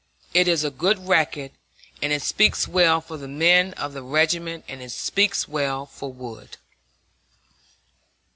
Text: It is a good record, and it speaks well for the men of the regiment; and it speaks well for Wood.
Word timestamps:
It 0.33 0.47
is 0.47 0.63
a 0.63 0.71
good 0.71 1.07
record, 1.07 1.51
and 2.01 2.11
it 2.11 2.23
speaks 2.23 2.67
well 2.67 3.01
for 3.01 3.17
the 3.17 3.27
men 3.27 3.73
of 3.73 3.93
the 3.93 4.01
regiment; 4.01 4.65
and 4.67 4.81
it 4.81 4.89
speaks 4.89 5.47
well 5.47 5.85
for 5.85 6.11
Wood. 6.11 6.57